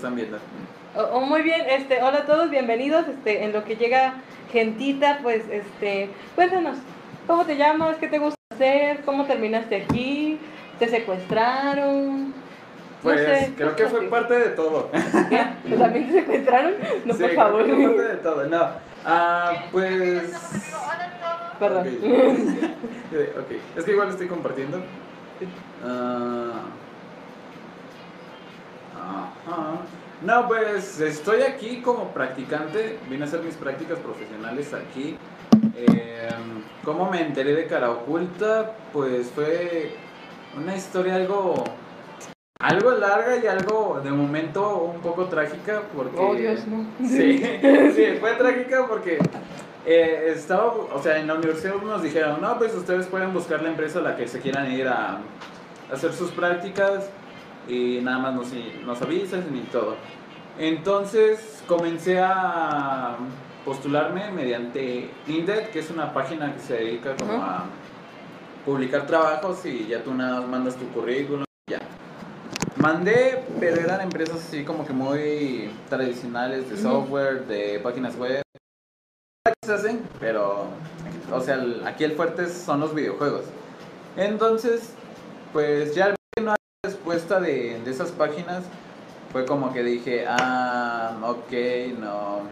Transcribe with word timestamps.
están 0.00 0.16
viendo. 0.16 0.38
Oh, 0.96 1.02
oh, 1.12 1.20
muy 1.20 1.42
bien, 1.42 1.60
este, 1.68 2.02
hola 2.02 2.20
a 2.20 2.26
todos, 2.26 2.48
bienvenidos. 2.48 3.06
Este, 3.06 3.44
en 3.44 3.52
lo 3.52 3.64
que 3.64 3.76
llega 3.76 4.14
gentita, 4.50 5.18
pues, 5.22 5.44
este, 5.50 6.08
cuéntanos, 6.34 6.78
¿cómo 7.26 7.44
te 7.44 7.56
llamas? 7.58 7.96
¿Qué 7.98 8.08
te 8.08 8.18
gusta 8.18 8.40
hacer? 8.50 9.02
¿Cómo 9.04 9.26
terminaste 9.26 9.76
aquí? 9.82 10.38
¿Te 10.78 10.88
secuestraron? 10.88 12.32
Pues 13.02 13.20
no 13.20 13.34
sé, 13.34 13.52
creo 13.56 13.76
que 13.76 13.86
fue 13.86 14.02
parte 14.08 14.38
de 14.38 14.48
todo. 14.50 14.88
así. 14.92 15.74
¿También 15.78 16.06
te 16.06 16.12
secuestraron? 16.20 16.72
No, 17.04 17.12
Sí, 17.14 17.20
por 17.22 17.28
creo 17.30 17.42
favor. 17.42 17.66
que 17.66 17.74
fue 17.74 17.84
parte 17.94 18.02
de 18.08 18.16
todo. 18.16 18.46
No. 18.46 18.68
Ah, 19.04 19.52
pues. 19.70 20.32
Perdón. 21.58 21.88
Es 23.76 23.84
que 23.84 23.90
igual 23.90 24.08
estoy 24.08 24.28
compartiendo. 24.28 24.80
Ah. 25.84 26.62
Ajá. 29.00 29.80
No, 30.22 30.46
pues 30.48 31.00
estoy 31.00 31.42
aquí 31.42 31.80
como 31.80 32.08
practicante. 32.08 32.98
Vine 33.08 33.24
a 33.24 33.26
hacer 33.26 33.42
mis 33.42 33.54
prácticas 33.54 33.98
profesionales 33.98 34.72
aquí. 34.74 35.16
Eh, 35.76 36.28
¿Cómo 36.84 37.10
me 37.10 37.22
enteré 37.22 37.54
de 37.54 37.66
cara 37.66 37.90
oculta? 37.90 38.72
Pues 38.92 39.28
fue 39.30 39.92
una 40.56 40.76
historia 40.76 41.16
algo. 41.16 41.64
Algo 42.58 42.90
larga 42.90 43.38
y 43.42 43.46
algo 43.46 44.02
de 44.04 44.10
momento 44.10 44.92
un 44.94 45.00
poco 45.00 45.24
trágica 45.24 45.80
porque... 45.96 46.18
Oh, 46.18 46.34
Dios, 46.34 46.66
no. 46.66 46.84
Sí, 47.08 47.42
sí, 47.94 48.18
fue 48.20 48.34
trágica 48.34 48.86
porque 48.86 49.18
eh, 49.86 50.32
estaba, 50.34 50.66
o 50.66 51.02
sea, 51.02 51.18
en 51.18 51.26
la 51.26 51.34
universidad 51.34 51.76
nos 51.76 52.02
dijeron, 52.02 52.42
no, 52.42 52.58
pues 52.58 52.74
ustedes 52.74 53.06
pueden 53.06 53.32
buscar 53.32 53.62
la 53.62 53.70
empresa 53.70 54.00
a 54.00 54.02
la 54.02 54.14
que 54.14 54.28
se 54.28 54.40
quieran 54.40 54.70
ir 54.70 54.86
a, 54.88 55.20
hacer 55.92 56.12
sus 56.12 56.30
prácticas 56.30 57.10
y 57.70 58.00
nada 58.02 58.18
más 58.18 58.34
nos, 58.34 58.48
nos 58.84 59.00
avisan 59.02 59.44
y 59.54 59.60
todo. 59.70 59.96
Entonces 60.58 61.62
comencé 61.66 62.20
a 62.20 63.16
postularme 63.64 64.30
mediante 64.30 65.10
Indeed, 65.26 65.68
que 65.70 65.78
es 65.78 65.90
una 65.90 66.12
página 66.12 66.52
que 66.52 66.60
se 66.60 66.74
dedica 66.74 67.16
como 67.16 67.32
a 67.34 67.64
publicar 68.64 69.06
trabajos 69.06 69.64
y 69.64 69.86
ya 69.86 70.02
tú 70.02 70.12
nada 70.12 70.40
más 70.40 70.48
mandas 70.48 70.76
tu 70.76 70.86
currículum 70.88 71.44
y 71.66 71.72
ya. 71.72 71.80
Mandé, 72.76 73.44
pero 73.58 73.80
eran 73.80 74.00
empresas 74.00 74.36
así 74.36 74.64
como 74.64 74.86
que 74.86 74.92
muy 74.92 75.70
tradicionales 75.88 76.68
de 76.70 76.76
software, 76.76 77.46
de 77.46 77.78
páginas 77.80 78.16
web. 78.16 78.42
Se 79.64 79.72
hacen, 79.72 80.02
pero, 80.18 80.66
o 81.32 81.40
sea, 81.40 81.62
aquí 81.86 82.04
el 82.04 82.12
fuerte 82.12 82.48
son 82.48 82.80
los 82.80 82.94
videojuegos. 82.94 83.44
Entonces, 84.16 84.94
pues 85.52 85.94
ya 85.94 86.06
al 86.06 86.10
ver 86.10 86.16
que 86.36 86.42
no 86.42 86.50
hay 86.52 86.90
respuesta 87.10 87.40
de, 87.40 87.90
esas 87.90 88.12
páginas, 88.12 88.62
fue 89.32 89.44
como 89.44 89.72
que 89.72 89.82
dije, 89.82 90.26
ah, 90.28 91.18
ok, 91.22 91.98
no, 91.98 92.42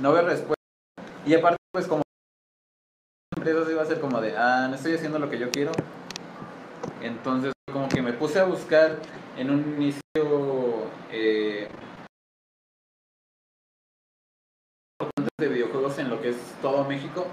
no 0.00 0.12
veo 0.12 0.22
respuesta. 0.22 0.54
Y 1.24 1.34
aparte, 1.34 1.56
pues 1.72 1.86
como 1.86 2.02
empresas 3.36 3.70
iba 3.70 3.82
a 3.82 3.86
ser 3.86 4.00
como 4.00 4.20
de, 4.20 4.36
ah, 4.36 4.66
no 4.68 4.74
estoy 4.74 4.94
haciendo 4.94 5.20
lo 5.20 5.30
que 5.30 5.38
yo 5.38 5.50
quiero. 5.52 5.70
Entonces, 7.00 7.52
como 7.72 7.88
que 7.88 8.02
me 8.02 8.12
puse 8.12 8.40
a 8.40 8.44
buscar 8.44 8.98
en 9.36 9.50
un 9.50 9.60
inicio 9.76 10.00
eh, 11.12 11.68
de 15.40 15.48
videojuegos 15.48 15.98
en 15.98 16.10
lo 16.10 16.20
que 16.20 16.30
es 16.30 16.36
todo 16.60 16.84
México. 16.84 17.26